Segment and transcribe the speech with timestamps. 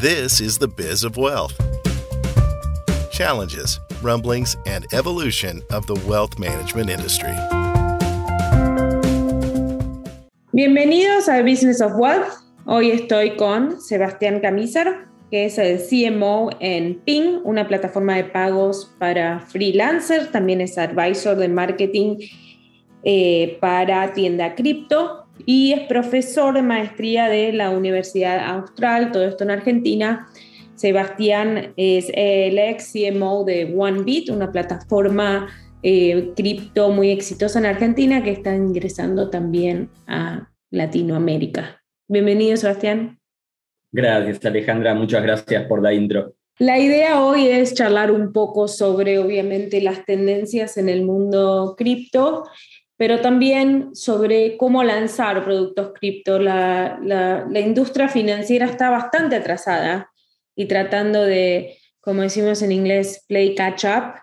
[0.00, 1.58] This is the Biz of Wealth.
[3.10, 7.34] Challenges, rumblings, and evolution of the wealth management industry.
[10.52, 12.32] Bienvenidos a Business of Wealth.
[12.64, 18.94] Hoy estoy con Sebastián Camisar, que es el CMO en Ping, una plataforma de pagos
[19.00, 20.30] para freelancers.
[20.30, 22.18] También es advisor de marketing
[23.02, 29.44] eh, para tienda cripto y es profesor de maestría de la Universidad Austral, todo esto
[29.44, 30.28] en Argentina.
[30.74, 35.48] Sebastián es el ex CMO de OneBit, una plataforma
[35.82, 41.82] eh, cripto muy exitosa en Argentina que está ingresando también a Latinoamérica.
[42.08, 43.18] Bienvenido, Sebastián.
[43.92, 44.94] Gracias, Alejandra.
[44.94, 46.34] Muchas gracias por la intro.
[46.58, 52.44] La idea hoy es charlar un poco sobre, obviamente, las tendencias en el mundo cripto
[52.98, 56.40] pero también sobre cómo lanzar productos cripto.
[56.40, 57.00] La,
[57.54, 60.10] industria financiera está bastante atrasada
[60.56, 64.14] y tratando de, como decimos en inglés, play catch up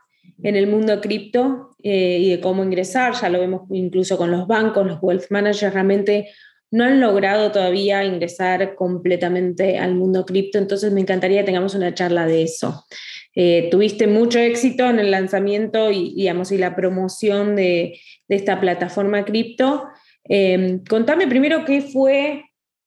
[0.43, 3.13] en el mundo cripto eh, y de cómo ingresar.
[3.13, 6.29] Ya lo vemos incluso con los bancos, los wealth managers realmente
[6.71, 11.93] no han logrado todavía ingresar completamente al mundo cripto, entonces me encantaría que tengamos una
[11.93, 12.85] charla de eso.
[13.35, 17.99] Eh, tuviste mucho éxito en el lanzamiento y, digamos, y la promoción de,
[18.29, 19.83] esta plataforma cripto.
[20.23, 22.45] Em, contame primero qué fue,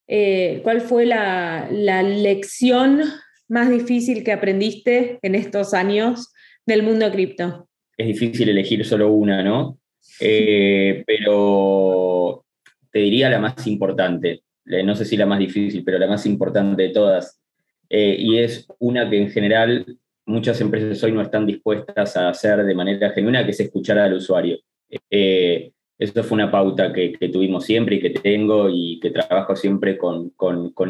[0.08, 3.02] eh, cuál fue la, lección
[3.46, 6.32] más difícil que aprendiste en estos años
[6.66, 7.68] del mundo cripto.
[7.96, 9.78] Es difícil elegir solo una, ¿no?
[10.20, 12.44] Eh, pero
[12.98, 16.88] diría la más importante, no sé si la más difícil, pero la más importante de
[16.90, 17.40] todas.
[17.90, 22.74] y es una que en general muchas empresas hoy no están dispuestas a hacer de
[22.74, 24.58] manera genuina, que es escuchar al usuario.
[25.10, 29.98] Eh, eso fue una pauta que, tuvimos siempre y que tengo y que trabajo siempre
[29.98, 30.32] con,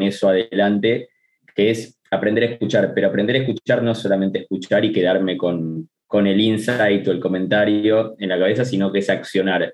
[0.01, 1.09] eso adelante,
[1.55, 5.89] que es aprender a escuchar, pero aprender a escuchar no solamente escuchar y quedarme con,
[6.11, 9.73] el insight o el comentario en la cabeza, sino que es accionar.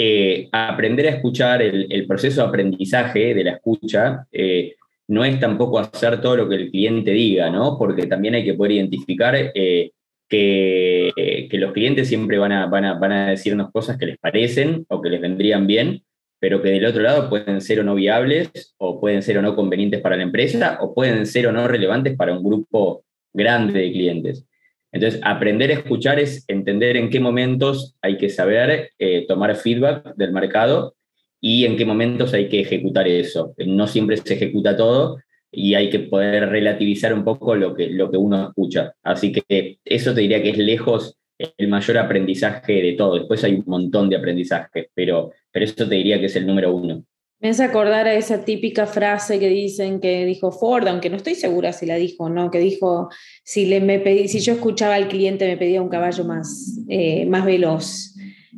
[0.00, 4.76] Eh, aprender a escuchar el, proceso de aprendizaje de la escucha eh,
[5.08, 7.76] no es tampoco hacer todo lo que el cliente diga, ¿no?
[7.76, 9.90] Porque también hay que poder identificar eh,
[10.28, 15.10] que, los clientes siempre van a, van, a, decirnos cosas que les parecen o que
[15.10, 16.04] les vendrían bien,
[16.38, 19.56] pero que del otro lado pueden ser o no viables, o pueden ser o no
[19.56, 23.90] convenientes para la empresa, o pueden ser o no relevantes para un grupo grande de
[23.90, 24.46] clientes.
[24.92, 30.14] Entonces, aprender a escuchar es entender en qué momentos hay que saber eh, tomar feedback
[30.16, 30.94] del mercado
[31.40, 33.54] y en qué momentos hay que ejecutar eso.
[33.58, 35.18] No siempre se ejecuta todo
[35.50, 38.94] y hay que poder relativizar un poco lo que, lo que uno escucha.
[39.02, 43.14] Así que eso te diría que es lejos el mayor aprendizaje de todo.
[43.14, 46.74] Después hay un montón de aprendizaje, pero, pero eso te diría que es el número
[46.74, 47.04] uno.
[47.40, 51.36] Me hace acordar a esa típica frase que dicen que dijo Ford, aunque no estoy
[51.36, 53.10] segura si la dijo o no, que dijo,
[53.44, 53.68] si,
[54.40, 58.16] yo escuchaba al cliente me pedía un caballo más, eh, más veloz.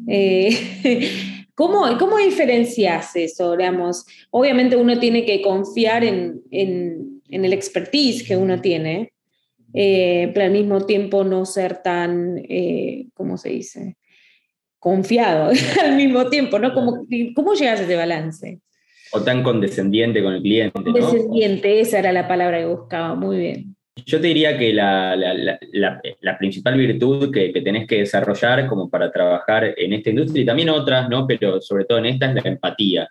[0.08, 0.50] Eh,
[1.54, 3.54] ¿Cómo, cómo diferencias eso?
[3.54, 4.06] Digamos?
[4.30, 9.12] Obviamente uno tiene que confiar en, el expertise que uno tiene,
[9.74, 12.42] eh, pero al mismo tiempo no ser tan,
[13.12, 13.98] ¿cómo se dice?
[14.78, 15.50] Confiado
[15.82, 16.72] al mismo tiempo, ¿no?
[16.72, 18.58] ¿Cómo, ¿Cómo llegas a ese balance?
[19.12, 20.72] O tan condescendiente con el cliente.
[20.72, 23.76] Condescendiente, esa era la palabra que buscaba, muy bien.
[24.06, 29.92] Yo te diría que la, principal virtud que, tenés que desarrollar como para trabajar en
[29.92, 31.26] esta industria y también otras, ¿no?
[31.26, 33.08] pero sobre todo en esta es la empatía.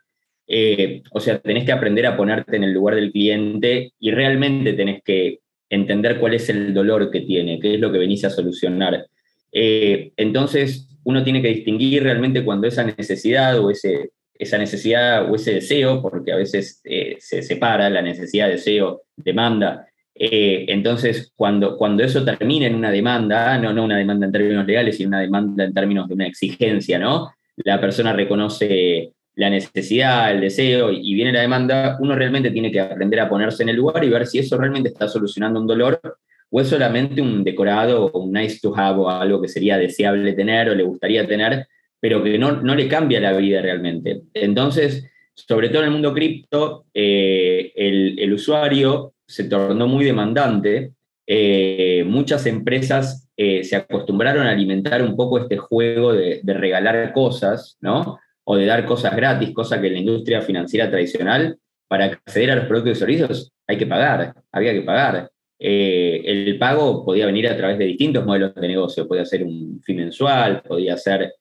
[0.48, 4.74] Eh, o sea, tenés que aprender a ponerte en el lugar del cliente y realmente
[4.74, 5.40] tenés que
[5.70, 9.06] entender cuál es el dolor que tiene, qué es lo que venís a solucionar.
[9.52, 15.36] Eh, entonces, uno tiene que distinguir realmente cuando esa necesidad o ese, esa necesidad o
[15.36, 19.86] ese deseo, porque a veces eh, se separa la necesidad, deseo, demanda,
[20.22, 24.68] eh, entonces, cuando, cuando eso termina en una demanda, no, no una demanda en términos
[24.68, 27.32] legales, sino una demanda en términos de una exigencia, ¿no?
[27.56, 32.82] La persona reconoce la necesidad, el deseo y viene la demanda, uno realmente tiene que
[32.82, 36.02] aprender a ponerse en el lugar y ver si eso realmente está solucionando un dolor
[36.50, 40.70] o es solamente un decorado un nice to have o algo que sería deseable tener
[40.70, 41.66] o le gustaría tener,
[42.00, 44.22] pero que no, no le cambia la vida realmente.
[44.34, 45.10] Entonces,
[45.48, 50.94] sobre todo en el mundo cripto, eh, el, el, usuario se tornó muy demandante,
[51.26, 57.78] eh, muchas empresas eh, se acostumbraron a alimentar un poco este juego de, regalar cosas,
[57.82, 58.20] ¿no?
[58.44, 61.58] O de dar cosas gratis, cosa que en la industria financiera tradicional,
[61.88, 65.30] para acceder a los productos y servicios, hay que pagar, había que pagar.
[65.58, 69.98] El pago podía venir a través de distintos modelos de negocio, podía ser un fin
[69.98, 71.34] mensual, podía ser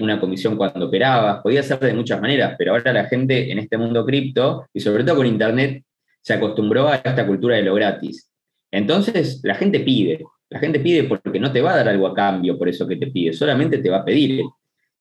[0.00, 3.78] una comisión cuando operabas, podía ser de muchas maneras, pero ahora la gente en este
[3.78, 5.84] mundo cripto, y sobre todo con Internet,
[6.20, 8.30] se acostumbró a esta cultura de lo gratis.
[8.70, 12.14] Entonces, la gente pide, la gente pide porque no te va a dar algo a
[12.14, 14.42] cambio por eso que te pide, solamente te va a pedir.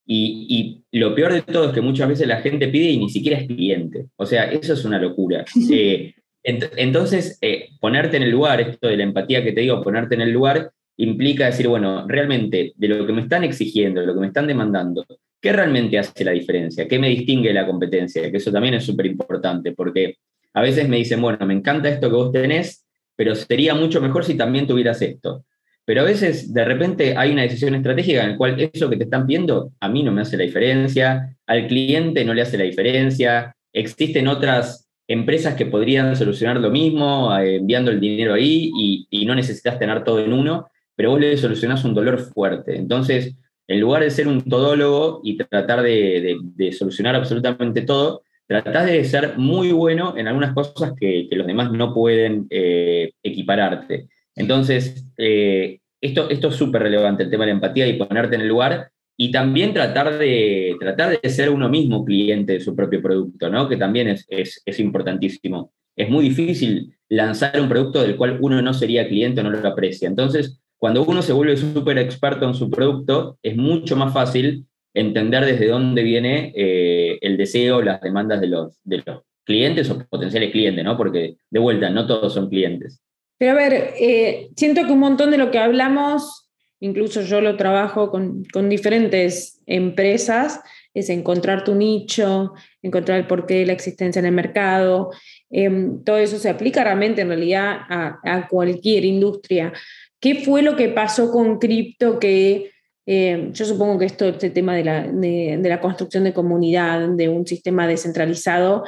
[0.05, 3.37] Y, lo peor de todo es que muchas veces la gente pide y ni siquiera
[3.37, 4.07] es cliente.
[4.15, 5.45] O sea, eso es una locura.
[6.41, 10.15] Eh, entonces, eh, ponerte en el lugar, esto de la empatía que te digo, ponerte
[10.15, 14.13] en el lugar, implica decir, bueno, realmente de lo que me están exigiendo, de lo
[14.13, 15.05] que me están demandando,
[15.41, 16.87] ¿qué realmente hace la diferencia?
[16.87, 18.29] ¿Qué me distingue la competencia?
[18.29, 20.15] Que eso también es súper importante, porque
[20.53, 22.85] a veces me dicen, bueno, me encanta esto que vos tenés,
[23.15, 25.45] pero sería mucho mejor si también tuvieras esto.
[25.85, 29.05] Pero a veces de repente hay una decisión estratégica en la cual eso que te
[29.05, 32.65] están pidiendo a mí no me hace la diferencia, al cliente no le hace la
[32.65, 38.71] diferencia, existen otras empresas que podrían solucionar lo mismo eh, enviando el dinero ahí
[39.09, 40.67] y, no necesitas tener todo en uno,
[40.99, 42.75] pero vos le solucionás un dolor fuerte.
[42.75, 43.33] Entonces,
[43.69, 46.37] en lugar de ser un todólogo y tratar de,
[46.77, 51.93] solucionar absolutamente todo, tratás de ser muy bueno en algunas cosas que, los demás no
[51.93, 54.09] pueden eh, equipararte.
[54.35, 58.41] Entonces, eh, esto, esto es súper relevante, el tema de la empatía y ponerte en
[58.41, 63.01] el lugar y también tratar de, tratar de ser uno mismo cliente de su propio
[63.01, 63.69] producto, ¿no?
[63.69, 65.71] que también es, es, importantísimo.
[65.95, 69.65] Es muy difícil lanzar un producto del cual uno no sería cliente o no lo
[69.65, 70.09] aprecia.
[70.09, 75.45] Entonces, cuando uno se vuelve súper experto en su producto, es mucho más fácil entender
[75.45, 80.51] desde dónde viene eh, el deseo, las demandas de los, de los clientes o potenciales
[80.51, 80.97] clientes, ¿no?
[80.97, 83.01] Porque, de vuelta, no todos son clientes.
[83.39, 86.49] Pero a ver, eh, siento que un montón de lo que hablamos,
[86.79, 90.61] incluso yo lo trabajo con, diferentes empresas,
[90.93, 95.11] es encontrar tu nicho, encontrar el porqué de la existencia en el mercado.
[95.49, 99.71] Em, todo eso se aplica realmente en realidad a, cualquier industria.
[100.19, 102.71] ¿Qué fue lo que pasó con cripto que
[103.05, 107.29] em, yo supongo que esto, este tema de la, de la, construcción de comunidad, de
[107.29, 108.83] un sistema descentralizado,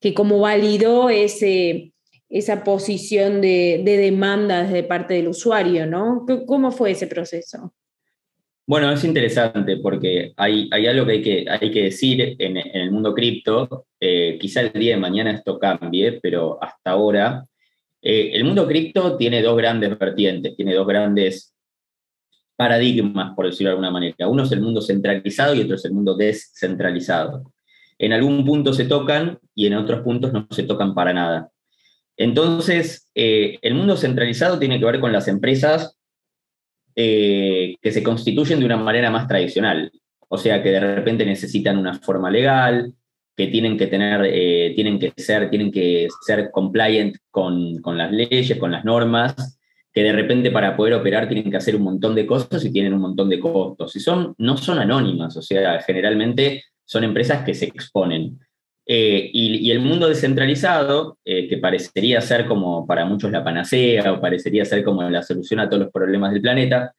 [0.00, 1.92] que como validó ese,
[2.32, 6.26] esa posición de, demanda desde parte del usuario, ¿no?
[6.46, 7.74] ¿Cómo fue ese proceso?
[8.66, 12.90] Bueno, es interesante porque hay, hay algo que hay que, hay que decir en, el
[12.90, 17.44] mundo cripto, eh, quizá el día de mañana esto cambie, pero hasta ahora
[18.02, 21.54] eh, el mundo cripto tiene dos grandes vertientes, tiene dos grandes
[22.56, 24.28] paradigmas, por decirlo de alguna manera.
[24.28, 27.52] Uno es el mundo centralizado y otro es el mundo descentralizado.
[27.98, 31.50] En algún punto se tocan y en otros puntos no se tocan para nada.
[32.16, 35.96] Entonces, eh, el mundo centralizado tiene que ver con las empresas
[36.94, 39.90] eh, que se constituyen de una manera más tradicional,
[40.28, 42.92] o sea, que de repente necesitan una forma legal,
[43.36, 48.58] que tienen que tener, eh, tienen que ser, tienen que ser compliant con, las leyes,
[48.58, 49.58] con las normas,
[49.92, 52.94] que de repente para poder operar tienen que hacer un montón de cosas y tienen
[52.94, 53.96] un montón de costos.
[53.96, 58.38] Y son, no son anónimas, o sea, generalmente son empresas que se exponen.
[58.84, 64.20] Eh, y, el mundo descentralizado, eh, que parecería ser como para muchos la panacea o
[64.20, 66.94] parecería ser como la solución a todos los problemas del planeta,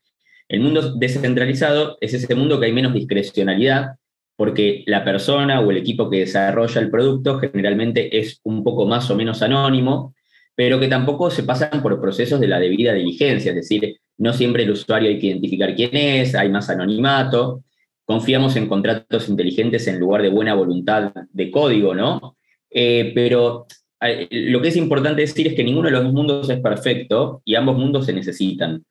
[0.47, 3.95] el mundo descentralizado es ese mundo que hay menos discrecionalidad,
[4.35, 9.09] porque la persona o el equipo que desarrolla el producto generalmente es un poco más
[9.09, 10.13] o menos anónimo,
[10.55, 14.63] pero que tampoco se pasan por procesos de la debida diligencia, es decir, no siempre
[14.63, 17.63] el usuario hay que identificar quién es, hay más anonimato,
[18.05, 22.37] confiamos en contratos inteligentes en lugar de buena voluntad de código, ¿no?
[22.69, 23.65] Eh, pero
[24.01, 27.41] eh, lo que es importante decir es que ninguno de los dos mundos es perfecto
[27.45, 28.83] y ambos mundos se necesitan.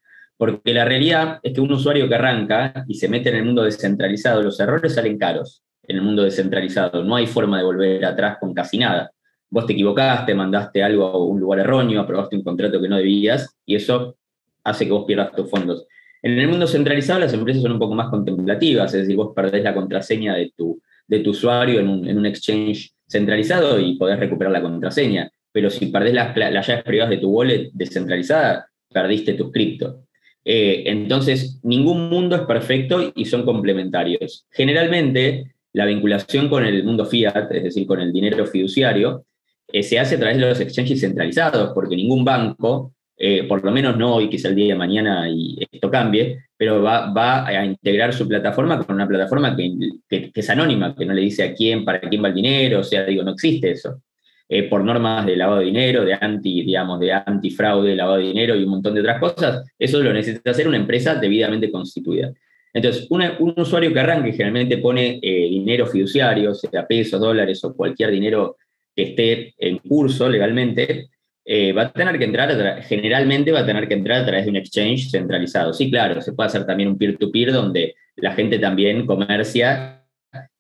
[0.43, 3.63] Porque la realidad es que un usuario que arranca y se mete en el mundo
[3.63, 7.05] descentralizado, los errores salen caros en el mundo descentralizado.
[7.05, 9.13] No hay forma de volver atrás con casi nada.
[9.49, 13.57] Vos te equivocaste, mandaste algo a un lugar erróneo, aprobaste un contrato que no debías
[13.65, 14.17] y eso
[14.65, 15.87] hace que vos pierdas tus fondos.
[16.21, 19.63] En el mundo centralizado las empresas son un poco más contemplativas, es decir, vos perdés
[19.63, 24.63] la contraseña de tu, de tu usuario en un, exchange centralizado y podés recuperar la
[24.63, 30.03] contraseña, pero si perdés las, llaves privadas de tu wallet descentralizada, perdiste tu cripto.
[30.45, 34.47] Eh, entonces, ningún mundo es perfecto y son complementarios.
[34.51, 39.25] Generalmente, la vinculación con el mundo fiat, es decir, con el dinero fiduciario,
[39.69, 42.93] eh, se hace a través de los exchanges centralizados, porque ningún banco
[43.25, 46.83] eh, por lo menos no hoy, quizá el día de mañana y esto cambie, pero
[46.83, 51.45] va, a integrar su plataforma con una plataforma que, es anónima, que no le dice
[51.45, 54.03] a quién, para quién va el dinero, o sea, digo, no existe eso.
[54.49, 58.55] Eh, por normas de lavado de dinero, de anti, digamos, de antifraude, lavado de dinero
[58.55, 62.33] y un montón de otras cosas, eso lo necesita hacer una empresa debidamente constituida.
[62.75, 68.11] Entonces, un usuario que arranque generalmente pone eh, dinero fiduciario, sea pesos, dólares o cualquier
[68.11, 68.57] dinero
[68.95, 71.09] que esté en curso legalmente,
[71.45, 74.51] eh, va a tener que entrar, generalmente va a tener que entrar a través de
[74.51, 75.73] un exchange centralizado.
[75.73, 80.02] Sí, claro, se puede hacer también un peer-to-peer donde la gente también comercia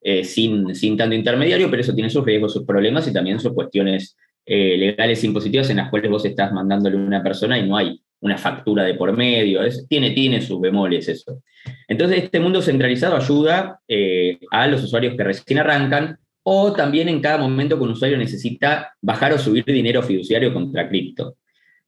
[0.00, 3.52] eh, sin, sin tanto intermediario, pero eso tiene sus riesgos, sus problemas y también sus
[3.52, 7.76] cuestiones eh, legales impositivas en las cuales vos estás mandándole a una persona y no
[7.76, 11.42] hay una factura de por medio, tiene, tiene sus bemoles eso.
[11.88, 17.20] Entonces, este mundo centralizado ayuda eh, a los usuarios que recién arrancan o también en
[17.20, 21.36] cada momento que un usuario necesita bajar o subir dinero fiduciario contra cripto.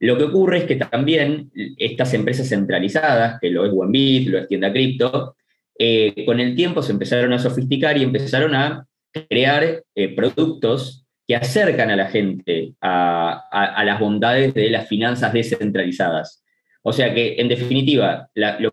[0.01, 4.49] Lo que ocurre es que también estas empresas centralizadas, que lo es OneBit, lo es
[4.49, 5.37] Tienda Cripto,
[5.79, 11.37] eh, con el tiempo se empezaron a sofisticar y empezaron a crear eh, productos que
[11.37, 16.45] acercan a la gente a, las bondades de las finanzas descentralizadas.
[16.83, 18.71] O sea que, en definitiva, lo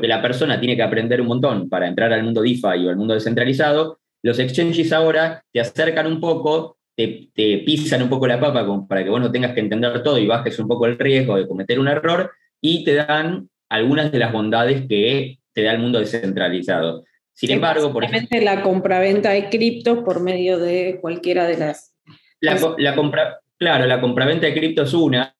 [0.00, 2.96] que la persona tiene que aprender un montón para entrar al mundo DeFi o al
[2.96, 8.66] mundo descentralizado, los exchanges ahora te acercan un poco te, pisan un poco la papa
[8.88, 11.48] para que vos no tengas que entender todo y bajes un poco el riesgo de
[11.48, 15.98] cometer un error y te dan algunas de las bondades que te da el mundo
[15.98, 17.04] descentralizado.
[17.32, 18.40] Sin embargo, por ejemplo...
[18.40, 21.94] la compraventa de criptos por medio de cualquiera de las...
[22.40, 25.34] La, compra, claro, la compraventa de cripto es una,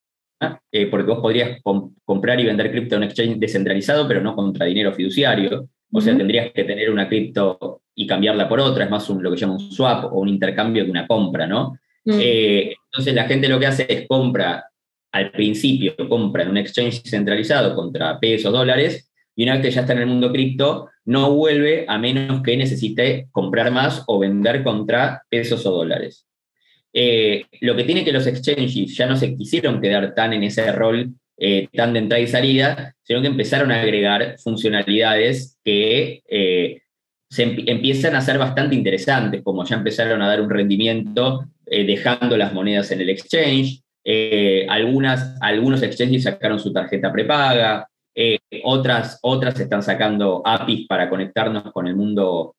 [0.72, 1.60] eh, porque vos podrías
[2.04, 5.68] comprar y vender cripto en un exchange descentralizado, pero no contra dinero fiduciario.
[5.92, 9.30] O sea, tendrías que tener una cripto y cambiarla por otra, es más un, lo
[9.30, 11.78] que llama un swap o un intercambio de una compra, ¿no?
[12.04, 12.18] Mm.
[12.20, 14.64] Eh, entonces la gente lo que hace es compra,
[15.12, 19.82] al principio compra en un exchange centralizado contra pesos, dólares, y una vez que ya
[19.82, 24.62] está en el mundo cripto, no vuelve a menos que necesite comprar más o vender
[24.62, 26.26] contra pesos o dólares.
[26.92, 30.70] Eh, lo que tiene que los exchanges ya no se quisieron quedar tan en ese
[30.70, 36.22] rol eh, tan de entrada y salida, sino que empezaron a agregar funcionalidades que
[37.34, 42.36] se empiezan a ser bastante interesantes, como ya empezaron a dar un rendimiento eh, dejando
[42.36, 49.18] las monedas en el exchange, eh, algunas, algunos exchanges sacaron su tarjeta prepaga, eh, otras,
[49.22, 52.56] otras están sacando APIs para conectarnos con el mundo,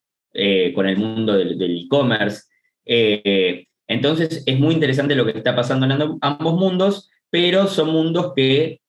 [0.74, 2.43] con el mundo del e-commerce.
[3.88, 8.81] entonces es muy interesante lo que está pasando en ambos mundos, pero son mundos que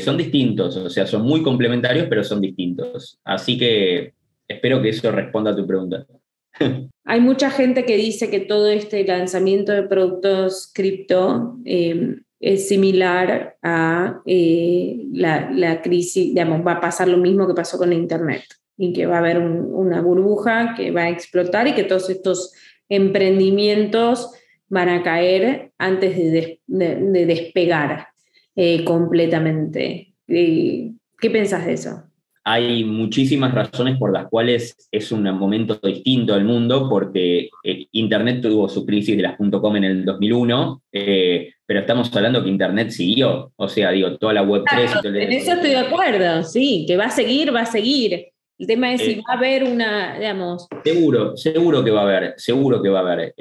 [0.00, 3.18] son distintos, o sea, son muy complementarios, pero son distintos.
[3.24, 4.12] Así que
[4.46, 6.06] espero que eso responda a tu pregunta.
[7.04, 13.56] Hay mucha gente que dice que todo este lanzamiento de productos cripto eh, es similar
[13.62, 18.42] a eh, la, crisis, digamos, va a pasar lo mismo que pasó con Internet
[18.78, 22.52] y que va a haber una burbuja que va a explotar y que todos estos
[22.88, 24.32] emprendimientos
[24.68, 28.08] van a caer antes de, despegar
[28.56, 30.14] eh, completamente.
[30.26, 32.10] ¿Qué pensás de eso?
[32.44, 38.40] hay muchísimas razones por las cuales es un momento distinto del mundo, porque eh, Internet
[38.42, 42.90] tuvo su crisis de las .com en el 2001, eh, pero estamos hablando que Internet
[42.90, 44.90] siguió, o sea, digo, toda la Web 3...
[45.04, 48.26] y en eso estoy de acuerdo, sí, que va a seguir, va a seguir.
[48.58, 50.66] El tema es si eh, va a haber una, digamos...
[50.82, 53.34] Seguro, seguro que va a haber, seguro que va a haber.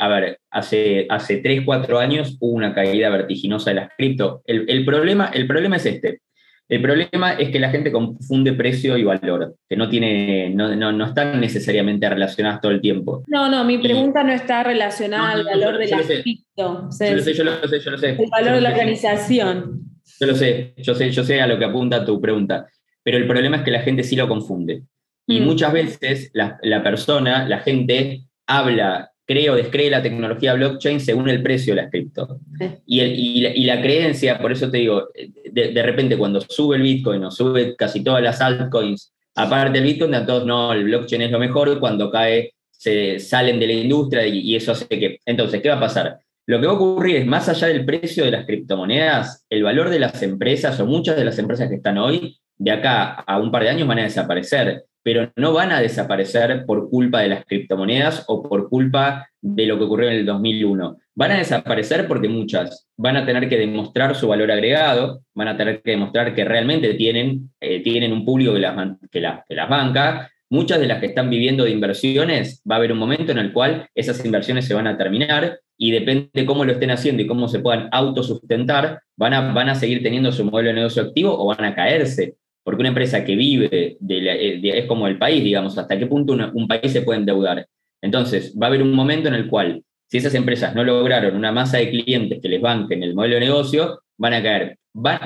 [0.00, 4.40] a ver, hace, hace 3, 4 años hubo una caída vertiginosa de las cripto.
[4.46, 6.20] El, problema, el problema es este.
[6.66, 11.04] El problema es que la gente confunde precio y valor, que no, tiene, no, no,
[11.04, 13.22] están necesariamente relacionadas todo el tiempo.
[13.26, 16.88] No, no, mi pregunta no está relacionada al valor de la cripto.
[16.98, 18.10] Yo lo sé, yo lo sé, yo lo sé.
[18.10, 19.80] El valor de la organización.
[20.18, 22.66] Yo lo sé, yo sé, yo sé a lo que apunta tu pregunta.
[23.02, 24.84] Pero el problema es que la gente sí lo confunde.
[25.26, 25.44] Y mm.
[25.44, 31.28] muchas veces la, la persona, la gente, habla cree o descree la tecnología blockchain según
[31.28, 32.40] el precio de la cripto.
[32.86, 35.08] Y, y, la, creencia, por eso te digo,
[35.50, 40.14] de, repente cuando sube el Bitcoin o sube casi todas las altcoins, aparte del Bitcoin,
[40.14, 44.26] a todos no, el blockchain es lo mejor, cuando cae se salen de la industria
[44.26, 45.18] y, eso hace que...
[45.24, 46.18] Entonces, ¿qué va a pasar?
[46.46, 49.88] Lo que va a ocurrir es, más allá del precio de las criptomonedas, el valor
[49.88, 53.50] de las empresas o muchas de las empresas que están hoy, de acá a un
[53.50, 57.44] par de años van a desaparecer pero no van a desaparecer por culpa de las
[57.44, 60.96] criptomonedas o por culpa de lo que ocurrió en el 2001.
[61.14, 65.56] Van a desaparecer porque muchas van a tener que demostrar su valor agregado, van a
[65.58, 69.68] tener que demostrar que realmente tienen, eh, tienen un público que las, que, que las
[69.68, 70.30] banca.
[70.48, 73.52] Muchas de las que están viviendo de inversiones, va a haber un momento en el
[73.52, 77.26] cual esas inversiones se van a terminar y depende de cómo lo estén haciendo y
[77.26, 81.36] cómo se puedan autosustentar, van a, van a seguir teniendo su modelo de negocio activo
[81.36, 83.68] o van a caerse porque una empresa que vive
[84.08, 87.66] eh, es como el país, digamos, hasta qué punto un país se puede endeudar.
[88.02, 91.52] Entonces, va a haber un momento en el cual, si esas empresas no lograron una
[91.52, 94.78] masa de clientes que les banquen el modelo de negocio, van a caer.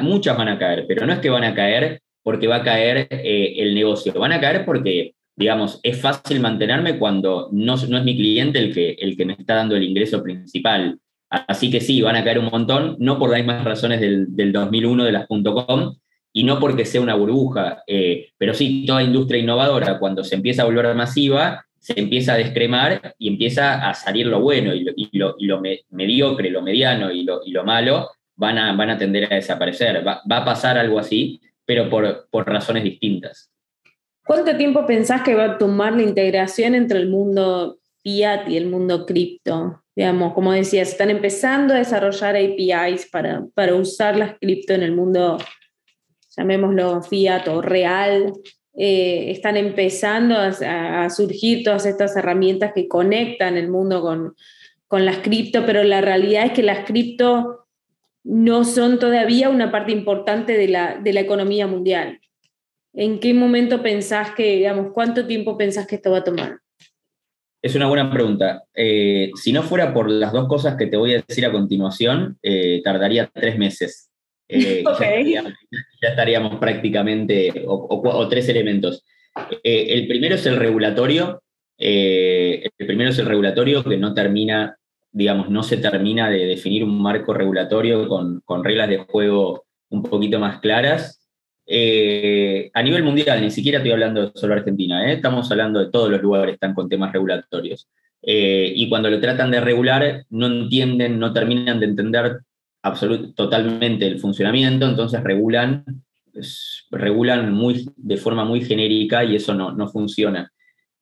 [0.02, 3.08] muchas van a caer, pero no es que van a caer porque va a caer
[3.10, 8.16] eh, el negocio, van a caer porque, digamos, es fácil mantenerme cuando no, es mi
[8.16, 10.98] cliente el que, me está dando el ingreso principal.
[11.30, 14.52] Así que sí, van a caer un montón, no por las mismas razones del, del
[14.52, 15.26] 2001 de las
[16.38, 20.62] y no porque sea una burbuja, eh, pero sí toda industria innovadora, cuando se empieza
[20.62, 24.84] a volver masiva, se empieza a descremar y empieza a salir lo bueno y
[25.18, 30.06] lo, mediocre, lo mediano y lo, malo van a, van a tender a desaparecer.
[30.06, 33.50] Va, a pasar algo así, pero por, por razones distintas.
[34.24, 38.68] ¿Cuánto tiempo pensás que va a tomar la integración entre el mundo fiat y el
[38.68, 39.82] mundo cripto?
[39.96, 44.92] Digamos, como decías, están empezando a desarrollar APIs para, para usar las cripto en el
[44.94, 45.38] mundo,
[46.38, 48.32] llamémoslo fiat o real.
[48.74, 54.36] Eh, están empezando a, surgir todas estas herramientas que conectan el mundo con,
[54.86, 57.66] con las cripto, pero la realidad es que las cripto
[58.22, 62.20] no son todavía una parte importante de la, de la economía mundial.
[62.94, 66.58] ¿En qué momento pensás que, digamos, cuánto tiempo pensás que esto va a tomar?
[67.60, 68.64] Es una buena pregunta.
[68.74, 72.38] Eh, si no fuera por las dos cosas que te voy a decir a continuación,
[72.42, 74.10] eh, tardaría tres meses.
[74.48, 74.82] Eh,
[75.26, 75.44] ya,
[76.00, 79.04] estaríamos, prácticamente, o, tres elementos.
[79.62, 81.42] el primero es el regulatorio.
[81.76, 84.76] el primero es el regulatorio que no termina,
[85.12, 90.02] digamos, no se termina de definir un marco regulatorio con, con reglas de juego un
[90.02, 91.18] poquito más claras
[91.70, 95.12] eh, a nivel mundial, ni siquiera estoy hablando solo Argentina, ¿eh?
[95.12, 97.86] estamos hablando de todos los lugares que están con temas regulatorios.
[98.22, 102.38] Eh, y cuando lo tratan de regular, no entienden, no terminan de entender
[103.34, 105.84] totalmente el funcionamiento, entonces regulan,
[106.90, 110.52] regulan muy, de forma muy genérica y eso no, no funciona.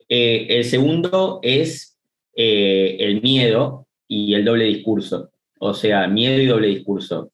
[0.09, 1.99] el segundo es
[2.35, 5.31] el miedo y el doble discurso.
[5.59, 7.33] O sea, miedo y doble discurso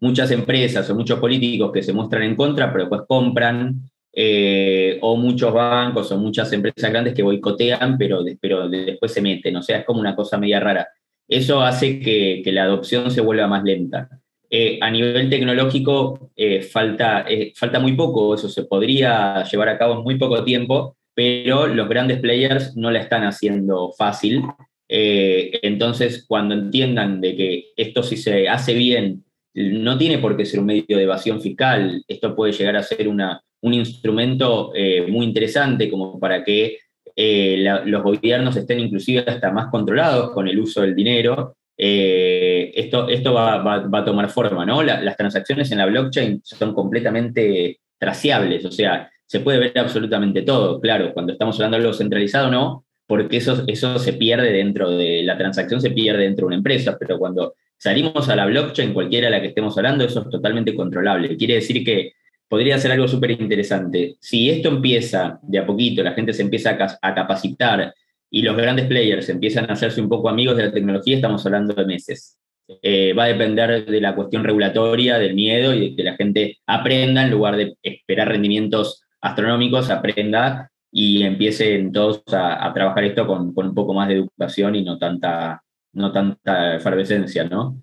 [0.00, 3.80] muchas empresas o muchos políticos que se muestran en contra, pero después compran,
[4.12, 9.56] eh, o muchos bancos o muchas empresas grandes que boicotean, pero, pero después se meten.
[9.56, 10.88] O sea, es como una cosa media rara.
[11.28, 14.08] Eso hace que, la adopción se vuelva más lenta.
[14.48, 19.94] Eh, a nivel tecnológico eh, falta, falta muy poco, eso se podría llevar a cabo
[19.94, 24.42] en muy poco tiempo, pero los grandes players no la están haciendo fácil.
[24.88, 29.24] entonces, cuando entiendan de que esto si se hace bien
[29.56, 33.08] no tiene por qué ser un medio de evasión fiscal, esto puede llegar a ser
[33.08, 36.78] una, un instrumento eh, muy interesante como para que
[37.16, 41.56] eh, los gobiernos estén inclusive hasta más controlados con el uso del dinero.
[41.78, 44.82] Eh, esto esto va, a tomar forma, ¿no?
[44.82, 50.80] las transacciones en la blockchain son completamente traciables, o sea, se puede ver absolutamente todo,
[50.80, 55.22] claro, cuando estamos hablando de algo centralizado no, porque eso, eso se pierde dentro de
[55.22, 59.28] la transacción, se pierde dentro de una empresa, pero cuando salimos a la blockchain, cualquiera
[59.28, 61.36] a la que estemos hablando, eso es totalmente controlable.
[61.36, 62.12] Quiere decir que
[62.48, 64.16] podría ser algo súper interesante.
[64.20, 67.94] Si esto empieza de a poquito, la gente se empieza a, capacitar
[68.30, 71.74] y los grandes players empiezan a hacerse un poco amigos de la tecnología, estamos hablando
[71.74, 72.38] de meses.
[72.82, 76.58] Eh, va a depender de la cuestión regulatoria, del miedo y de que la gente
[76.66, 83.54] aprenda en lugar de esperar rendimientos astronómicos, aprenda y empiecen todos a, trabajar esto con,
[83.54, 85.62] con, un poco más de educación y no tanta
[85.96, 87.82] no tanta efervescencia, ¿no?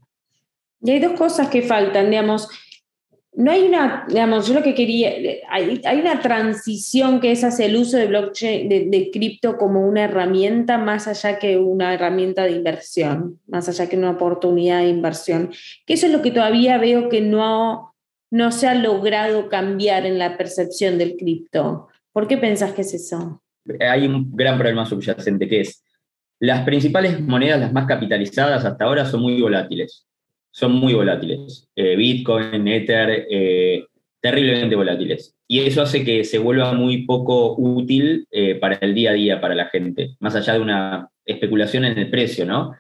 [0.82, 2.48] Y hay dos cosas que faltan, digamos.
[3.36, 5.12] No hay una, digamos, yo lo que quería,
[5.50, 10.78] hay, una transición que es hacia el uso de blockchain, de, cripto como una herramienta
[10.78, 15.52] más allá que una herramienta de inversión, más allá que una oportunidad de inversión.
[15.88, 17.96] Eso es lo que todavía veo que no,
[18.30, 21.88] no se ha logrado cambiar en la percepción del cripto.
[22.12, 23.42] ¿Por qué pensás que es eso?
[23.80, 25.84] Hay un gran problema subyacente que es
[26.40, 30.06] las principales monedas, las más capitalizadas hasta ahora, son muy volátiles.
[30.54, 31.68] Son muy volátiles.
[31.76, 33.86] Eh, Bitcoin, Ether, eh,
[34.22, 35.36] terriblemente volátiles.
[35.48, 39.42] Y eso hace que se vuelva muy poco útil eh, para el día a día,
[39.42, 42.76] para la gente, más allá de una especulación en el precio, ¿no?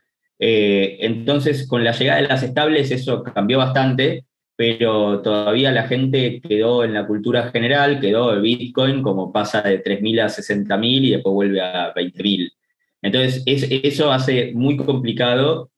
[0.45, 4.25] entonces, con la llegada de las estables, eso cambió bastante,
[4.57, 9.81] pero todavía la gente quedó en la cultura general, quedó el Bitcoin como pasa de
[9.81, 12.51] 3.000 a 60.000 y después vuelve a 20.000.
[13.01, 15.69] Entonces, eso hace muy complicado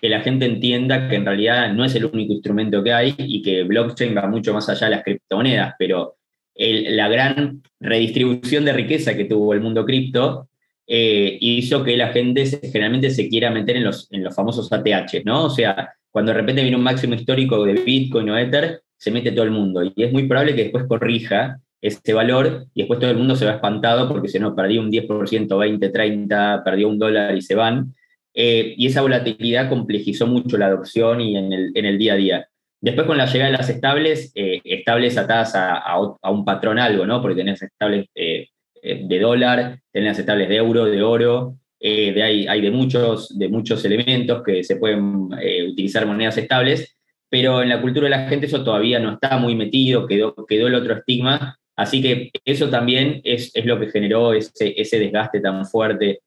[0.00, 3.42] que la gente entienda que en realidad no es el único instrumento que hay y
[3.42, 6.16] que blockchain va mucho más allá de las criptomonedas, pero
[6.54, 10.48] la gran redistribución de riqueza que tuvo el mundo cripto
[10.86, 15.24] eh, hizo que la gente generalmente se quiera meter en los, en los famosos ATH,
[15.24, 15.44] ¿no?
[15.44, 19.30] O sea, cuando de repente viene un máximo histórico de Bitcoin o Ether, se mete
[19.30, 23.10] todo el mundo y es muy probable que después corrija ese valor y después todo
[23.10, 26.98] el mundo se va espantado porque si no, perdió un 10%, 20, 30, perdió un
[26.98, 27.94] dólar y se van.
[28.40, 32.48] Eh, y esa volatilidad complejizó mucho la adopción y en el, día a día.
[32.80, 37.20] Después con la llegada de las estables, eh, estables atadas a, un patrón algo, ¿no?
[37.20, 38.46] Porque tenés estables eh,
[38.80, 43.84] de dólar, tenés estables de euro, de oro, de hay, hay de, muchos, de muchos
[43.84, 45.30] elementos que se pueden
[45.72, 46.96] utilizar monedas estables,
[47.28, 50.74] pero en la cultura de la gente eso todavía no está muy metido, quedó, el
[50.76, 56.20] otro estigma Así que eso también es, lo que generó ese desgaste tan fuerte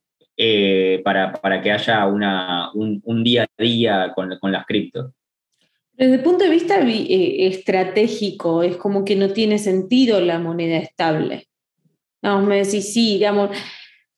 [0.44, 5.12] eh, para, para, que haya una, un, día a día con, con las criptos.
[5.94, 10.78] Desde el punto de vista eh, estratégico, es como que no tiene sentido la moneda
[10.80, 11.48] estable.
[12.24, 13.56] Vamos, me decís, sí, digamos,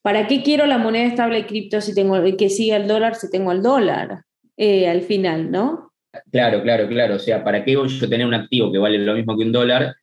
[0.01, 3.29] ¿para qué quiero la moneda estable de cripto si tengo que siga el dólar si
[3.29, 4.23] tengo el dólar
[4.55, 5.91] eh, al final, ¿no?
[6.31, 7.15] Claro, claro, claro.
[7.15, 9.51] O sea, ¿para qué voy yo tener un activo que vale lo mismo que un
[9.51, 9.93] dólar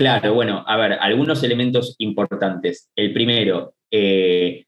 [0.00, 2.90] Claro, bueno, a ver, algunos elementos importantes.
[2.96, 4.64] El primero, eh,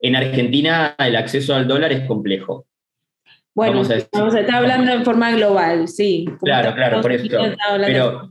[0.00, 2.66] en Argentina el acceso al dólar es complejo.
[3.54, 3.82] Bueno,
[4.12, 6.26] vamos a, estar hablando en forma global, sí.
[6.42, 7.26] Claro, claro, por eso.
[7.80, 8.28] Pero,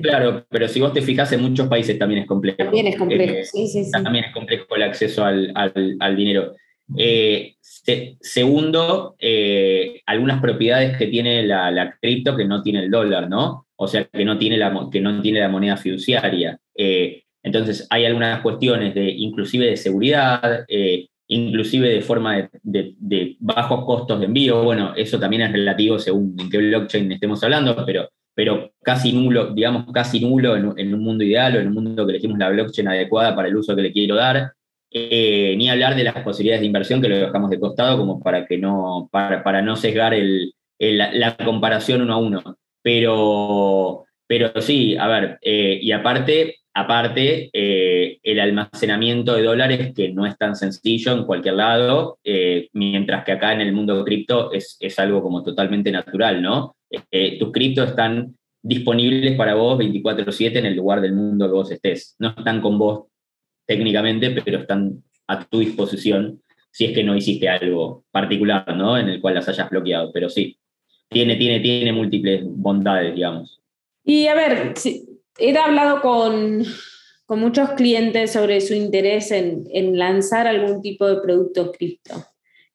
[0.00, 2.58] Claro, pero si vos te fijas, en muchos países también es complejo.
[2.58, 3.90] También es complejo, eh, sí, sí, sí.
[3.90, 6.54] También es complejo el acceso al, dinero.
[6.96, 7.56] Eh,
[8.20, 9.16] segundo,
[10.06, 13.66] algunas propiedades que tiene la, la cripto que no tiene el dólar, ¿no?
[13.82, 16.60] o sea, que no tiene la, que no tiene la moneda fiduciaria.
[16.76, 23.84] Eh, entonces, hay algunas cuestiones de, inclusive de seguridad, eh, inclusive de forma de, bajos
[23.84, 24.62] costos de envío.
[24.62, 29.54] Bueno, eso también es relativo según en qué blockchain estemos hablando, pero, pero casi nulo,
[29.54, 32.88] digamos, casi nulo en, un mundo ideal o en un mundo que elegimos la blockchain
[32.88, 34.52] adecuada para el uso que le quiero dar.
[34.92, 38.44] Eh, ni hablar de las posibilidades de inversión que lo dejamos de costado como para
[38.44, 42.58] que no, para, para no sesgar el, la comparación uno a uno.
[42.82, 50.12] Pero, pero sí, a ver, eh, y aparte, aparte eh, el almacenamiento de dólares que
[50.12, 54.52] no es tan sencillo en cualquier lado, eh, mientras que acá en el mundo cripto
[54.52, 56.76] es, es, algo como totalmente natural, ¿no?
[57.40, 62.14] tus criptos están disponibles para vos 24/7 en el lugar del mundo que vos estés.
[62.20, 63.06] No están con vos
[63.66, 66.40] técnicamente, pero están a tu disposición
[66.70, 68.96] si es que no hiciste algo particular, ¿no?
[68.96, 70.56] En el cual las hayas bloqueado, pero sí,
[71.08, 73.59] tiene, tiene, tiene múltiples bondades, digamos.
[74.10, 74.74] Y a ver,
[75.38, 76.64] he hablado con,
[77.26, 82.26] con muchos clientes sobre su interés en, en, lanzar algún tipo de producto cripto,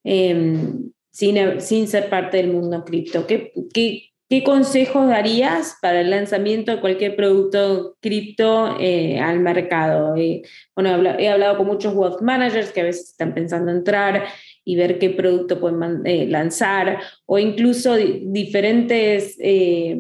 [0.06, 3.28] em, sin, sin, ser parte del mundo cripto.
[3.28, 10.15] ¿Qué, qué, qué consejos darías para el lanzamiento de cualquier producto cripto eh, al mercado?
[10.15, 10.41] Eh,
[10.74, 14.24] bueno, he hablado con muchos wealth managers que a veces están pensando entrar
[14.63, 20.00] y ver qué producto pueden eh, lanzar, o incluso diferentes eh,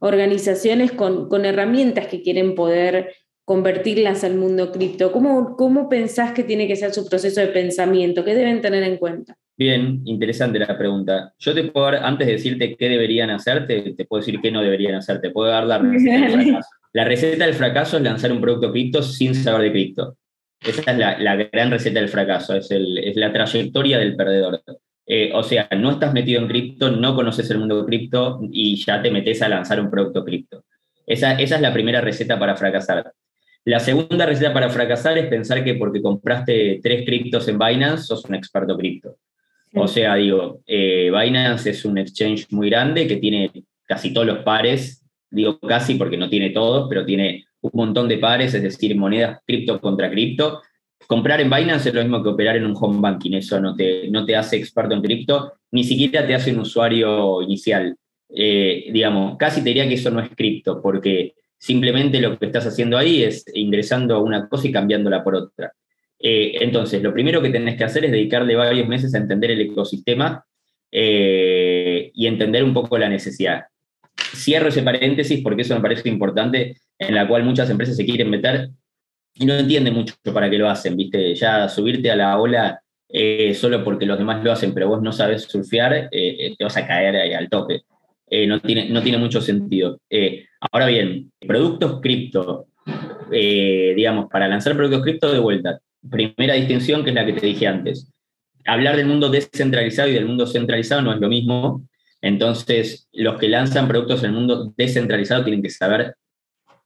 [0.00, 5.12] organizaciones con, con, herramientas que quieren poder convertirlas al mundo cripto.
[5.12, 8.24] ¿Cómo, ¿Cómo pensás que tiene que ser su proceso de pensamiento?
[8.24, 9.36] ¿Qué deben tener en cuenta?
[9.56, 11.34] Bien, interesante la pregunta.
[11.38, 14.62] Yo te puedo dar, antes de decirte qué deberían hacer, te, puedo decir qué no
[14.62, 15.20] deberían hacer.
[15.20, 16.68] Te puedo dar la receta del fracaso.
[16.92, 20.16] La receta del fracaso es lanzar un producto cripto sin saber de cripto.
[20.60, 22.70] Esa es la, gran receta del fracaso, es,
[23.16, 24.62] la trayectoria del perdedor.
[25.12, 29.02] Eh, o sea, no estás metido en cripto, no conoces el mundo cripto y ya
[29.02, 30.62] te metes a lanzar un producto cripto.
[31.04, 33.12] Esa, esa es la primera receta para fracasar.
[33.64, 38.24] La segunda receta para fracasar es pensar que porque compraste tres criptos en Binance, sos
[38.26, 39.16] un experto cripto.
[39.74, 43.50] O sea, digo, eh, Binance es un exchange muy grande que tiene
[43.88, 48.18] casi todos los pares, digo casi porque no tiene todos, pero tiene un montón de
[48.18, 50.62] pares, es decir, monedas cripto contra cripto.
[51.10, 54.08] Comprar en Binance es lo mismo que operar en un home banking, eso no te,
[54.10, 57.96] no te hace experto en cripto, ni siquiera te hace un usuario inicial.
[58.28, 62.64] Eh, digamos, casi te diría que eso no es cripto, porque simplemente lo que estás
[62.64, 65.72] haciendo ahí es ingresando a una cosa y cambiándola por otra.
[66.16, 69.62] Eh, entonces, lo primero que tenés que hacer es dedicarle varios meses a entender el
[69.62, 70.44] ecosistema
[70.92, 73.64] eh, y entender un poco la necesidad.
[74.16, 78.30] Cierro ese paréntesis porque eso me parece importante en la cual muchas empresas se quieren
[78.30, 78.70] meter
[79.34, 81.34] y no entienden mucho para qué lo hacen, ¿viste?
[81.34, 82.80] Ya subirte a la ola
[83.12, 86.64] eh, solo porque los demás lo hacen, pero vos no sabes surfear, eh, eh, te
[86.64, 87.82] vas a caer al tope.
[88.46, 90.00] no, tiene, no tiene mucho sentido.
[90.72, 92.66] ahora bien, productos cripto,
[93.30, 97.66] digamos, para lanzar productos cripto de vuelta, primera distinción que es la que te dije
[97.66, 98.10] antes.
[98.66, 101.88] Hablar del mundo descentralizado y del mundo centralizado no es lo mismo.
[102.22, 106.14] Entonces, los que lanzan productos en el mundo descentralizado tienen que saber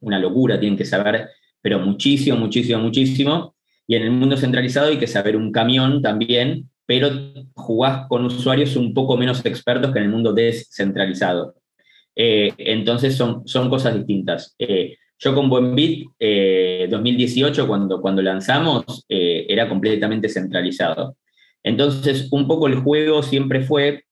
[0.01, 1.29] una locura, tienen que saber,
[1.65, 3.55] pero muchísimo, muchísimo, muchísimo.
[3.87, 7.09] Y en el mundo centralizado hay que saber un camión también, pero
[7.55, 11.55] jugás con usuarios un poco menos expertos que en el mundo descentralizado.
[12.15, 14.55] Eh, entonces son, son cosas distintas.
[14.59, 21.17] Eh, yo con Buenbit, eh, 2018, cuando, cuando lanzamos, eh, era completamente centralizado.
[21.63, 24.05] Entonces, un poco el juego siempre fue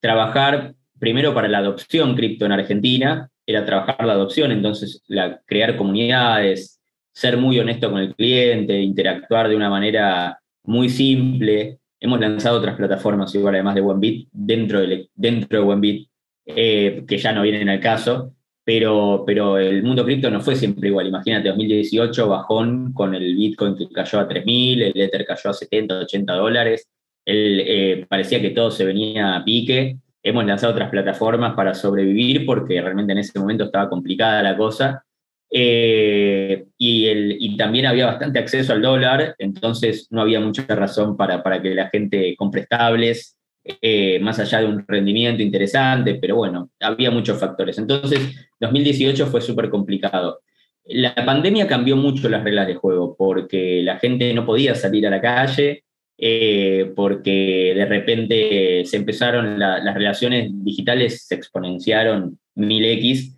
[0.00, 5.76] trabajar primero para la adopción cripto en Argentina, era trabajar la adopción, entonces la, crear
[5.76, 6.80] comunidades,
[7.12, 11.78] ser muy honesto con el cliente, interactuar de una manera muy simple.
[12.00, 16.08] Hemos lanzado otras plataformas igual además de Buenbit dentro de, dentro de Buenbit,
[16.44, 20.88] eh, que ya no vienen al caso, pero, pero el mundo cripto no fue siempre
[20.88, 21.06] igual.
[21.06, 26.00] Imagínate, 2018 bajón con el Bitcoin que cayó a 3.000, el Ether cayó a 70,
[26.00, 26.88] 80 dólares,
[27.24, 29.96] eh, parecía que todo se venía a pique.
[30.28, 35.04] Hemos lanzado otras plataformas para sobrevivir porque realmente en ese momento estaba complicada la cosa.
[35.48, 41.16] Eh, y, el, y, también había bastante acceso al dólar, entonces no había mucha razón
[41.16, 43.36] para, para que la gente compre estables
[43.80, 47.78] eh, más allá de un rendimiento interesante, pero bueno, había muchos factores.
[47.78, 50.40] Entonces, 2018 fue súper complicado.
[50.84, 55.10] La pandemia cambió mucho las reglas de juego, porque la gente no podía salir a
[55.10, 55.84] la calle,
[56.18, 63.36] eh, porque de repente se empezaron, las relaciones digitales se exponenciaron mil x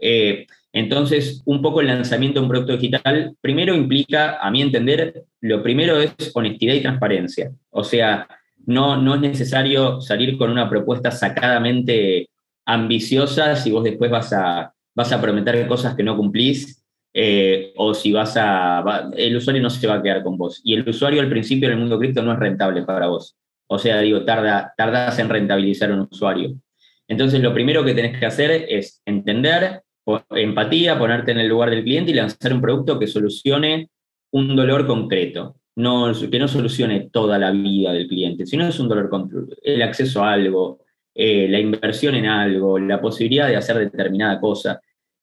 [0.00, 5.24] eh, entonces, un poco el lanzamiento de un producto digital, primero implica, a mi entender,
[5.40, 7.52] lo primero es honestidad y transparencia.
[7.70, 8.28] O sea,
[8.66, 12.28] no, no es necesario salir con una propuesta sacadamente
[12.64, 17.94] ambiciosa si vos después vas a, vas a prometer cosas que no cumplís eh, o
[17.94, 19.10] si vas a...
[19.16, 20.60] el usuario no se va a quedar con vos.
[20.64, 23.36] Y el usuario al principio en el mundo cripto no es rentable para vos.
[23.66, 26.54] O sea, digo, tarda, tardas en rentabilizar un usuario.
[27.08, 29.82] Entonces, lo primero que tenés que hacer es entender,
[30.30, 33.90] empatía, ponerte en el lugar del cliente y lanzar un producto que solucione
[34.32, 38.88] un dolor concreto no, que no solucione toda la vida del cliente, sino es un
[38.88, 40.80] dolor control, el acceso a algo,
[41.14, 44.80] eh, la inversión en algo, la posibilidad de hacer determinada cosa.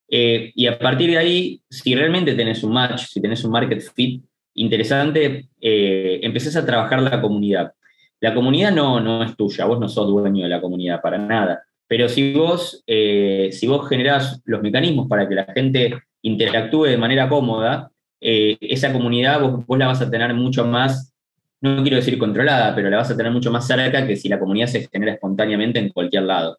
[0.09, 3.81] Eh, y a partir de ahí, si realmente tenés un match, si tenés un market
[3.93, 4.23] fit
[4.55, 7.73] interesante, eh, empezás a trabajar la comunidad.
[8.19, 11.63] La comunidad no, no es tuya, vos no sos dueño de la comunidad para nada.
[11.87, 17.29] Pero si vos, si vos generás los mecanismos para que la gente interactúe de manera
[17.29, 21.13] cómoda, eh, esa comunidad vos, la vas a tener mucho más,
[21.61, 24.39] no quiero decir controlada, pero la vas a tener mucho más cerca que si la
[24.39, 26.57] comunidad se genera espontáneamente en cualquier lado.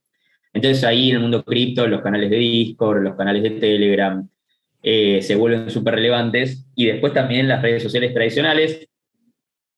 [0.52, 4.28] Entonces ahí en el mundo cripto, los canales de Discord, los canales de Telegram,
[4.82, 8.88] eh, se vuelven súper relevantes y después también las redes sociales tradicionales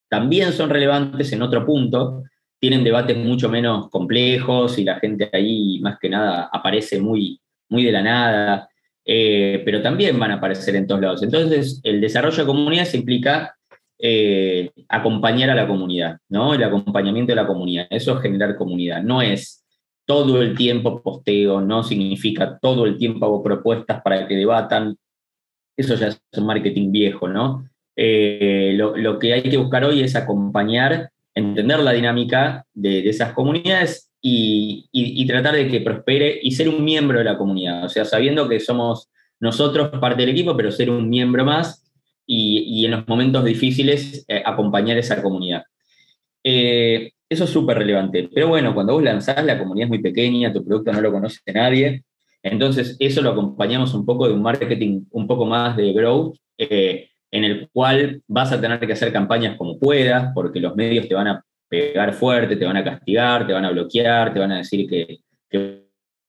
[0.09, 2.25] también son relevantes en otro punto,
[2.59, 7.85] tienen debates mucho menos complejos y la gente ahí más que nada aparece muy, muy
[7.85, 8.69] de la nada.
[9.05, 11.23] Eh, pero también van a aparecer en todos lados.
[11.23, 13.57] Entonces, el desarrollo de comunidades implica
[13.99, 16.55] eh, acompañar a la comunidad, ¿no?
[16.55, 17.87] El acompañamiento de la comunidad.
[17.91, 19.03] Eso es generar comunidad.
[19.03, 19.60] No es
[20.11, 24.97] todo el tiempo posteo, no significa todo el tiempo hago propuestas para que debatan.
[25.77, 27.65] Eso ya es un marketing viejo, ¿no?
[27.95, 34.11] Eh, lo, que hay que buscar hoy es acompañar, entender la dinámica de, esas comunidades
[34.21, 37.85] y, tratar de que prospere y ser un miembro de la comunidad.
[37.85, 41.89] O sea, sabiendo que somos nosotros parte del equipo, pero ser un miembro más
[42.27, 45.63] y, en los momentos difíciles eh, acompañar esa comunidad.
[46.43, 48.29] Eh, eso es súper relevante.
[48.35, 51.41] Pero bueno, cuando vos lanzás, la comunidad es muy pequeña, tu producto no lo conoce
[51.55, 52.03] nadie.
[52.43, 57.09] Entonces, eso lo acompañamos un poco de un marketing un poco más de growth, eh,
[57.31, 61.15] en el cual vas a tener que hacer campañas como puedas, porque los medios te
[61.15, 64.59] van a pegar fuerte, te van a castigar, te van a bloquear, te van a
[64.59, 65.21] decir que,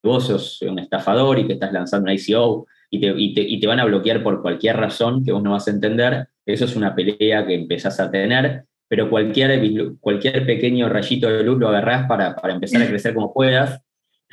[0.04, 3.80] vos sos un estafador y que estás lanzando un ICO y te, y, te, van
[3.80, 6.28] a bloquear por cualquier razón que vos no vas a entender.
[6.46, 9.62] Eso es una pelea que empezás a tener, pero cualquier,
[10.02, 13.82] cualquier pequeño rayito de luz lo agarrás para, para empezar a crecer como puedas.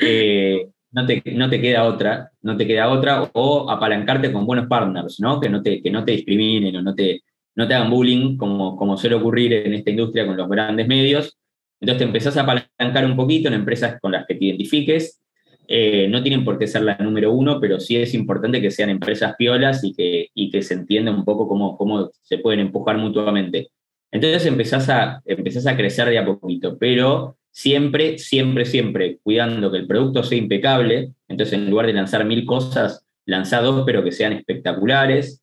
[0.01, 4.67] Eh, no te, no te, queda otra, no te queda otra, o apalancarte con buenos
[4.67, 5.39] partners, ¿no?
[5.39, 7.21] Que no te, que no te discriminen o no te,
[7.55, 11.39] no te hagan bullying, como, como suele ocurrir en esta industria con los grandes medios.
[11.81, 15.23] Entonces te empezás a apalancar un poquito en empresas con las que te identifiques.
[15.69, 18.91] Eh, no tienen por qué ser la número uno, pero sí es importante que sean
[18.91, 22.99] empresas piolas y que, y que se entienda un poco cómo, cómo se pueden empujar
[22.99, 23.69] mutuamente.
[24.11, 29.79] Entonces empezás a, empezás a crecer de a poquito, pero siempre, siempre, siempre cuidando que
[29.79, 31.13] el producto sea impecable.
[31.29, 35.43] Entonces, en lugar de lanzar mil cosas, lanzá dos, pero que sean espectaculares.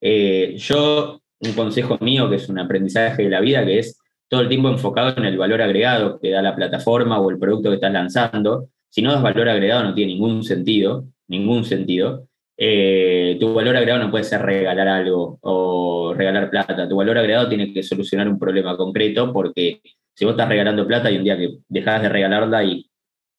[0.00, 3.98] Eh, yo un consejo mío que es un aprendizaje de la vida, que es
[4.28, 7.70] todo el tiempo enfocado en el valor agregado que da la plataforma o el producto
[7.70, 8.68] que estás lanzando.
[8.88, 12.28] Si no das valor agregado no tiene ningún sentido, ningún sentido.
[12.56, 16.88] Eh, tu valor agregado no puede ser regalar algo o regalar plata.
[16.88, 19.80] Tu valor agregado tiene que solucionar un problema concreto porque
[20.14, 22.88] si vos estás regalando plata y un día que dejas de regalarla y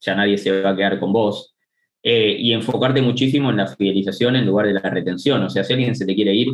[0.02, 1.56] ya nadie se va a quedar con vos.
[2.04, 5.42] Eh, y enfocarte muchísimo en la fidelización en lugar de la retención.
[5.44, 6.50] O sea, si alguien se te quiere ir,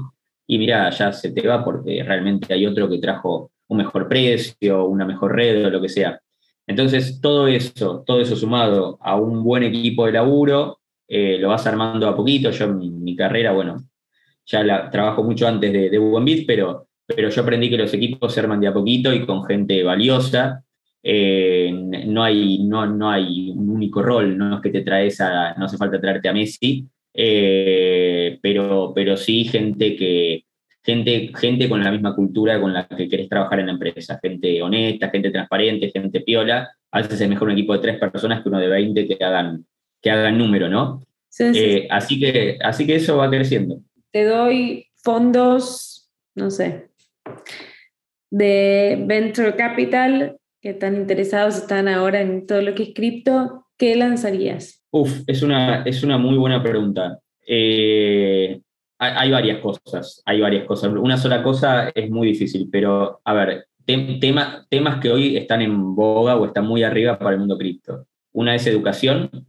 [0.48, 4.86] y mira, ya se te va porque realmente hay otro que trajo un mejor precio,
[4.86, 6.20] una mejor red o lo que sea.
[6.68, 10.81] Entonces, todo eso, todo eso sumado a un buen equipo de laburo,
[11.14, 12.52] eh, lo vas armando a poquito.
[12.52, 13.84] Yo en mi, carrera, bueno,
[14.46, 18.40] ya la, trabajo mucho antes de, de pero, pero yo aprendí que los equipos se
[18.40, 20.64] arman de a poquito y con gente valiosa.
[21.04, 21.70] eh,
[22.08, 25.66] no, hay, no, no hay un único rol, no es que te traes a, no
[25.66, 30.46] hace falta traerte a Messi, eh, pero, pero sí gente que,
[30.84, 34.62] gente, gente con la misma cultura con la que querés trabajar en la empresa, gente
[34.62, 38.50] honesta, gente transparente, gente piola, a veces es mejor un equipo de tres personas que
[38.50, 39.66] uno de 20 que hagan,
[40.02, 41.04] que hagan número, ¿no?
[41.40, 43.80] Eh, así, que, así que eso va creciendo.
[44.12, 46.90] Te doy fondos, no sé,
[48.30, 53.96] de Venture Capital que están interesados, están ahora en todo lo que es cripto, ¿qué
[53.96, 54.84] lanzarías?
[54.92, 57.20] Uf, es una, es una muy buena pregunta.
[57.48, 58.62] Eh,
[59.00, 60.94] hay, varias cosas, hay varias cosas.
[60.94, 66.36] Una sola cosa es muy difícil, pero a ver, temas que hoy están en boga
[66.36, 68.06] o están muy arriba para el mundo cripto.
[68.32, 69.48] Una es educación,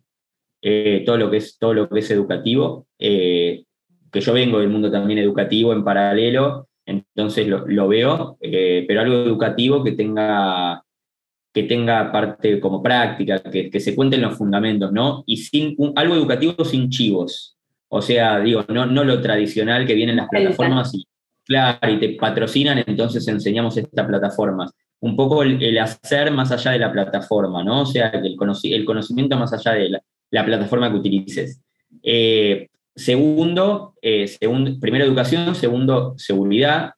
[0.63, 3.65] eh, todo, lo que es, todo lo que es educativo, eh,
[4.11, 9.85] que yo vengo del mundo también educativo en paralelo, entonces lo, veo, pero algo educativo
[9.85, 10.83] que tenga
[11.53, 15.23] que tenga parte como práctica, que, se cuenten los fundamentos, ¿no?
[15.27, 17.59] Y sin algo educativo sin chivos.
[17.89, 21.07] O sea, digo, no, no lo tradicional que vienen las plataformas y,
[21.45, 24.73] claro, y te patrocinan, entonces enseñamos estas plataformas.
[25.01, 27.83] Un poco el, hacer más allá de la plataforma, ¿no?
[27.83, 30.03] O sea, el, el conocimiento más allá de la,
[30.41, 31.61] plataforma que utilices.
[32.03, 36.93] Eh, segundo, eh, segundo, primero educación, segundo, seguridad,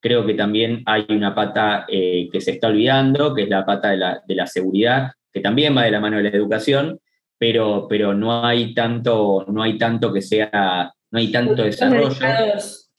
[0.00, 3.90] creo que también hay una pata eh, que se está olvidando, que es la pata
[3.90, 6.98] de la, seguridad, que también va de la mano de la educación,
[7.38, 12.14] pero, pero no, hay tanto, no hay tanto que sea, no hay tanto desarrollo.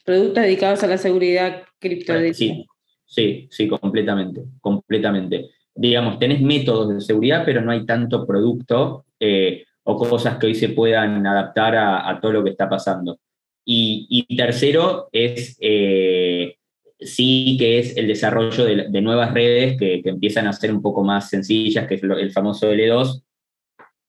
[0.06, 2.14] productos dedicados a la seguridad cripto.
[2.34, 2.66] Sí,
[3.06, 5.50] sí, sí, completamente, completamente.
[5.74, 9.64] Digamos, tenés métodos de seguridad, pero no hay tanto producto eh,
[10.00, 13.20] o cosas que hoy se puedan adaptar a, todo lo que está pasando.
[13.66, 16.56] Y, tercero es eh,
[17.00, 21.30] sí que es el desarrollo de, nuevas redes que, empiezan a ser un poco más
[21.30, 23.24] sencillas, que es el famoso L2,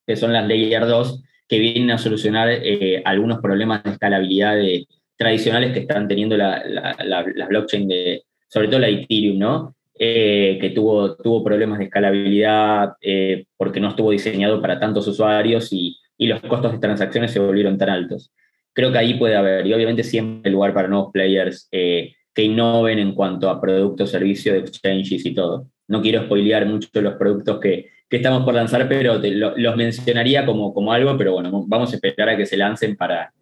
[0.07, 4.57] que son las Layer 2, que vienen a solucionar eh, algunos problemas de escalabilidad
[5.16, 6.62] tradicionales que están teniendo la,
[7.49, 9.77] blockchain, de, sobre todo la Ethereum, ¿no?
[9.98, 15.68] Eh, que tuvo, tuvo problemas de escalabilidad eh, porque no estuvo diseñado para tantos usuarios
[15.70, 18.33] y, y los costos de transacciones se volvieron tan altos.
[18.72, 21.68] Creo que ahí puede haber, y obviamente siempre hay lugar para nuevos players
[22.35, 25.68] que innoven en cuanto a productos, servicios, exchanges y todo.
[25.88, 30.92] No quiero spoilear mucho los productos que, estamos por lanzar, pero los mencionaría como, como
[30.92, 33.33] algo, pero bueno, vamos a esperar a que se lancen para,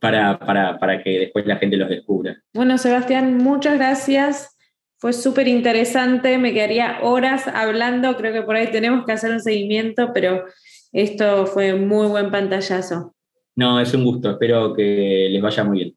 [0.00, 0.36] para,
[0.80, 2.36] para, que después la gente los descubra.
[2.52, 4.55] Bueno, Sebastián, muchas gracias.
[4.98, 9.40] Fue súper interesante, me quedaría horas hablando, creo que por ahí tenemos que hacer un
[9.40, 10.44] seguimiento, pero
[10.92, 13.14] esto fue muy buen pantallazo.
[13.56, 15.95] No, es un gusto, espero que les vaya muy bien.